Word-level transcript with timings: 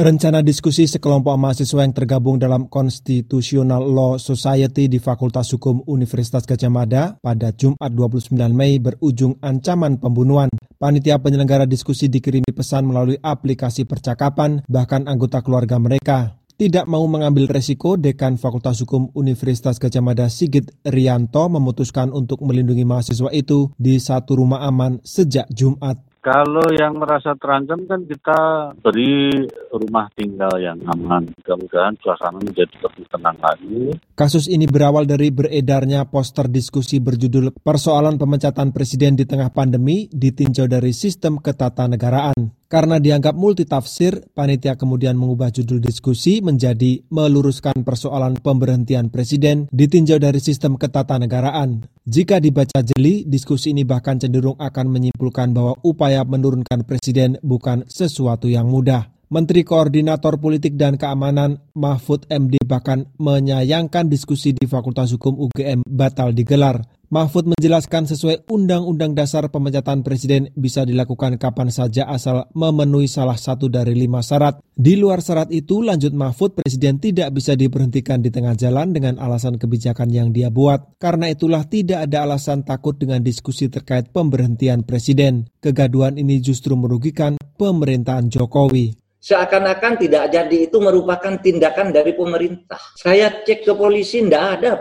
Rencana 0.00 0.40
diskusi 0.40 0.88
sekelompok 0.88 1.36
mahasiswa 1.36 1.84
yang 1.84 1.92
tergabung 1.92 2.40
dalam 2.40 2.72
Constitutional 2.72 3.84
Law 3.84 4.16
Society 4.16 4.88
di 4.88 4.96
Fakultas 4.96 5.52
Hukum 5.52 5.84
Universitas 5.84 6.48
Gajah 6.48 6.72
Mada 6.72 7.20
pada 7.20 7.52
Jumat 7.52 7.92
29 7.92 8.32
Mei 8.48 8.80
berujung 8.80 9.36
ancaman 9.44 10.00
pembunuhan. 10.00 10.48
Panitia 10.80 11.20
penyelenggara 11.20 11.68
diskusi 11.68 12.08
dikirimi 12.08 12.48
pesan 12.48 12.88
melalui 12.88 13.20
aplikasi 13.20 13.84
percakapan, 13.84 14.64
bahkan 14.72 15.04
anggota 15.04 15.44
keluarga 15.44 15.76
mereka. 15.76 16.32
Tidak 16.56 16.88
mau 16.88 17.04
mengambil 17.04 17.44
resiko, 17.52 18.00
Dekan 18.00 18.40
Fakultas 18.40 18.80
Hukum 18.80 19.12
Universitas 19.12 19.76
Gajah 19.76 20.00
Mada 20.00 20.32
Sigit 20.32 20.80
Rianto 20.80 21.44
memutuskan 21.52 22.08
untuk 22.08 22.40
melindungi 22.40 22.88
mahasiswa 22.88 23.28
itu 23.36 23.68
di 23.76 24.00
satu 24.00 24.40
rumah 24.40 24.64
aman 24.64 24.96
sejak 25.04 25.44
Jumat. 25.52 26.09
Kalau 26.20 26.68
yang 26.68 27.00
merasa 27.00 27.32
terancam 27.32 27.88
kan 27.88 28.04
kita 28.04 28.38
beri 28.76 29.40
rumah 29.72 30.04
tinggal 30.12 30.52
yang 30.60 30.76
aman. 30.84 31.32
Mudah-mudahan 31.32 31.96
suasana 31.96 32.36
menjadi 32.36 32.76
lebih 32.76 33.08
tenang 33.08 33.40
lagi. 33.40 33.96
Kasus 34.12 34.44
ini 34.52 34.68
berawal 34.68 35.08
dari 35.08 35.32
beredarnya 35.32 36.04
poster 36.04 36.44
diskusi 36.52 37.00
berjudul 37.00 37.56
Persoalan 37.64 38.20
Pemecatan 38.20 38.68
Presiden 38.68 39.16
di 39.16 39.24
Tengah 39.24 39.48
Pandemi 39.48 40.12
ditinjau 40.12 40.68
dari 40.68 40.92
sistem 40.92 41.40
ketatanegaraan. 41.40 42.59
Karena 42.70 43.02
dianggap 43.02 43.34
multitafsir, 43.34 44.30
panitia 44.30 44.78
kemudian 44.78 45.18
mengubah 45.18 45.50
judul 45.50 45.82
diskusi 45.82 46.38
menjadi 46.38 47.02
meluruskan 47.10 47.82
persoalan 47.82 48.38
pemberhentian 48.38 49.10
presiden 49.10 49.66
ditinjau 49.74 50.22
dari 50.22 50.38
sistem 50.38 50.78
ketatanegaraan. 50.78 51.90
Jika 52.06 52.38
dibaca 52.38 52.78
jeli, 52.86 53.26
diskusi 53.26 53.74
ini 53.74 53.82
bahkan 53.82 54.22
cenderung 54.22 54.54
akan 54.54 54.86
menyimpulkan 54.86 55.50
bahwa 55.50 55.82
upaya 55.82 56.22
menurunkan 56.22 56.86
presiden 56.86 57.42
bukan 57.42 57.90
sesuatu 57.90 58.46
yang 58.46 58.70
mudah. 58.70 59.10
Menteri 59.34 59.66
Koordinator 59.66 60.38
Politik 60.38 60.78
dan 60.78 60.94
Keamanan 60.94 61.58
Mahfud 61.74 62.30
MD 62.30 62.54
bahkan 62.66 63.06
menyayangkan 63.18 64.06
diskusi 64.06 64.54
di 64.54 64.70
Fakultas 64.70 65.10
Hukum 65.10 65.38
UGM 65.42 65.86
batal 65.86 66.34
digelar. 66.34 66.86
Mahfud 67.10 67.42
menjelaskan 67.50 68.06
sesuai 68.06 68.46
Undang-Undang 68.46 69.18
Dasar 69.18 69.50
Pemecatan 69.50 70.06
Presiden 70.06 70.46
bisa 70.54 70.86
dilakukan 70.86 71.42
kapan 71.42 71.66
saja 71.66 72.06
asal 72.06 72.46
memenuhi 72.54 73.10
salah 73.10 73.34
satu 73.34 73.66
dari 73.66 73.98
lima 73.98 74.22
syarat. 74.22 74.62
Di 74.78 74.94
luar 74.94 75.18
syarat 75.18 75.50
itu, 75.50 75.82
lanjut 75.82 76.14
Mahfud, 76.14 76.62
Presiden 76.62 77.02
tidak 77.02 77.34
bisa 77.34 77.58
diberhentikan 77.58 78.22
di 78.22 78.30
tengah 78.30 78.54
jalan 78.54 78.94
dengan 78.94 79.18
alasan 79.18 79.58
kebijakan 79.58 80.06
yang 80.14 80.30
dia 80.30 80.54
buat. 80.54 81.02
Karena 81.02 81.26
itulah 81.26 81.66
tidak 81.66 82.06
ada 82.06 82.30
alasan 82.30 82.62
takut 82.62 82.94
dengan 82.94 83.26
diskusi 83.26 83.66
terkait 83.66 84.14
pemberhentian 84.14 84.86
Presiden. 84.86 85.50
Kegaduhan 85.58 86.14
ini 86.14 86.38
justru 86.38 86.78
merugikan 86.78 87.34
pemerintahan 87.58 88.30
Jokowi 88.30 88.99
seakan-akan 89.20 90.00
tidak 90.00 90.32
jadi 90.32 90.56
itu 90.66 90.80
merupakan 90.80 91.36
tindakan 91.38 91.92
dari 91.92 92.16
pemerintah. 92.16 92.80
Saya 92.96 93.44
cek 93.44 93.68
ke 93.68 93.72
polisi, 93.76 94.24
tidak 94.24 94.58
ada 94.58 94.80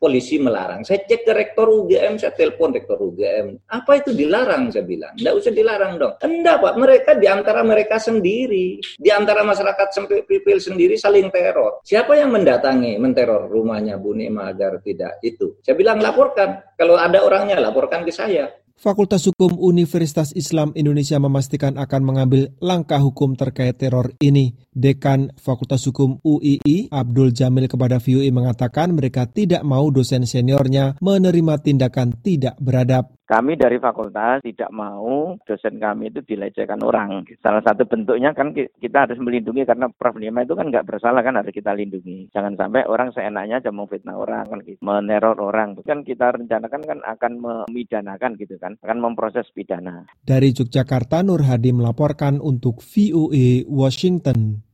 polisi 0.00 0.40
melarang. 0.40 0.80
Saya 0.86 1.04
cek 1.04 1.28
ke 1.28 1.32
rektor 1.36 1.68
UGM, 1.68 2.16
saya 2.16 2.32
telepon 2.32 2.72
rektor 2.72 2.96
UGM. 2.96 3.68
Apa 3.68 4.00
itu 4.00 4.16
dilarang? 4.16 4.72
Saya 4.72 4.86
bilang. 4.86 5.12
Tidak 5.18 5.34
usah 5.36 5.52
dilarang 5.52 6.00
dong. 6.00 6.14
Tidak 6.16 6.56
Pak, 6.56 6.74
mereka 6.80 7.10
di 7.18 7.26
antara 7.28 7.60
mereka 7.60 8.00
sendiri, 8.00 8.80
di 8.80 9.10
antara 9.12 9.44
masyarakat 9.44 9.86
sipil 9.92 10.58
sendiri 10.62 10.94
saling 10.96 11.28
teror. 11.28 11.84
Siapa 11.84 12.16
yang 12.16 12.32
mendatangi, 12.32 12.96
menteror 12.96 13.50
rumahnya 13.50 14.00
Bu 14.00 14.16
Nima 14.16 14.48
agar 14.48 14.80
tidak 14.80 15.20
itu? 15.20 15.60
Saya 15.60 15.76
bilang 15.76 16.00
laporkan. 16.00 16.62
Kalau 16.80 16.96
ada 16.96 17.20
orangnya, 17.20 17.60
laporkan 17.60 18.06
ke 18.06 18.14
saya. 18.14 18.48
Fakultas 18.80 19.28
Hukum 19.28 19.60
Universitas 19.60 20.32
Islam 20.32 20.72
Indonesia 20.72 21.20
memastikan 21.20 21.76
akan 21.76 22.00
mengambil 22.00 22.48
langkah 22.64 22.96
hukum 22.96 23.36
terkait 23.36 23.76
teror 23.76 24.16
ini. 24.24 24.56
Dekan 24.72 25.36
Fakultas 25.36 25.84
Hukum 25.84 26.16
UII 26.24 26.88
Abdul 26.88 27.36
Jamil 27.36 27.68
kepada 27.68 28.00
VUI 28.00 28.32
mengatakan 28.32 28.96
mereka 28.96 29.28
tidak 29.28 29.60
mau 29.68 29.84
dosen 29.92 30.24
seniornya 30.24 30.96
menerima 31.04 31.60
tindakan 31.60 32.24
tidak 32.24 32.56
beradab. 32.56 33.19
Kami 33.30 33.54
dari 33.54 33.78
fakultas 33.78 34.42
tidak 34.42 34.74
mau 34.74 35.38
dosen 35.46 35.78
kami 35.78 36.10
itu 36.10 36.18
dilecehkan 36.26 36.82
orang. 36.82 37.22
Salah 37.38 37.62
satu 37.62 37.86
bentuknya 37.86 38.34
kan 38.34 38.50
kita 38.50 39.06
harus 39.06 39.22
melindungi 39.22 39.62
karena 39.62 39.86
Prof. 39.86 40.18
Nima 40.18 40.42
itu 40.42 40.58
kan 40.58 40.66
nggak 40.66 40.82
bersalah 40.82 41.22
kan 41.22 41.38
harus 41.38 41.54
kita 41.54 41.70
lindungi. 41.70 42.26
Jangan 42.34 42.58
sampai 42.58 42.90
orang 42.90 43.14
seenaknya 43.14 43.62
aja 43.62 43.70
fitnah 43.70 44.18
orang, 44.18 44.50
kan 44.50 44.58
gitu. 44.66 44.82
meneror 44.82 45.38
orang. 45.38 45.78
Kan 45.86 46.02
kita 46.02 46.34
rencanakan 46.34 46.82
kan 46.82 46.98
akan 47.06 47.32
memidanakan 47.38 48.34
gitu 48.34 48.58
kan, 48.58 48.74
akan 48.82 48.98
memproses 48.98 49.46
pidana. 49.54 50.10
Dari 50.26 50.50
Yogyakarta, 50.50 51.22
Nur 51.22 51.46
Hadi 51.46 51.70
melaporkan 51.70 52.42
untuk 52.42 52.82
VOA 52.82 53.62
Washington. 53.70 54.66